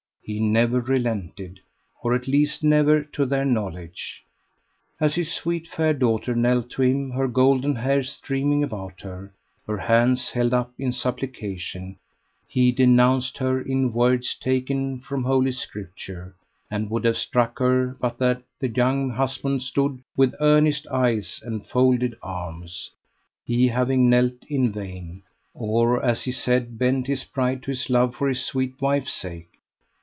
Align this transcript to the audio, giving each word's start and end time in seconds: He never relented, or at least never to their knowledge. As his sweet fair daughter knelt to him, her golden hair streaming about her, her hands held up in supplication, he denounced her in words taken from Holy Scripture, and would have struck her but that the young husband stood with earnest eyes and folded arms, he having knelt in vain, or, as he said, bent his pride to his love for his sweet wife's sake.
He 0.23 0.39
never 0.39 0.79
relented, 0.79 1.59
or 2.01 2.13
at 2.15 2.25
least 2.27 2.63
never 2.63 3.01
to 3.03 3.25
their 3.25 3.43
knowledge. 3.43 4.23
As 4.97 5.15
his 5.15 5.33
sweet 5.33 5.67
fair 5.67 5.93
daughter 5.93 6.33
knelt 6.35 6.69
to 6.69 6.83
him, 6.83 7.09
her 7.11 7.27
golden 7.27 7.75
hair 7.75 8.01
streaming 8.03 8.63
about 8.63 9.01
her, 9.01 9.33
her 9.67 9.77
hands 9.79 10.29
held 10.31 10.53
up 10.53 10.71
in 10.77 10.93
supplication, 10.93 11.97
he 12.47 12.71
denounced 12.71 13.39
her 13.39 13.59
in 13.59 13.91
words 13.91 14.33
taken 14.35 14.99
from 14.99 15.25
Holy 15.25 15.51
Scripture, 15.51 16.33
and 16.69 16.89
would 16.89 17.03
have 17.03 17.17
struck 17.17 17.59
her 17.59 17.97
but 17.99 18.17
that 18.19 18.41
the 18.59 18.69
young 18.69 19.09
husband 19.09 19.63
stood 19.63 20.01
with 20.15 20.33
earnest 20.39 20.87
eyes 20.87 21.41
and 21.43 21.65
folded 21.65 22.15
arms, 22.23 22.91
he 23.43 23.67
having 23.67 24.09
knelt 24.09 24.45
in 24.47 24.71
vain, 24.71 25.23
or, 25.53 26.01
as 26.05 26.23
he 26.23 26.31
said, 26.31 26.77
bent 26.77 27.07
his 27.07 27.25
pride 27.25 27.61
to 27.63 27.71
his 27.71 27.89
love 27.89 28.15
for 28.15 28.29
his 28.29 28.45
sweet 28.45 28.79
wife's 28.79 29.11
sake. 29.13 29.47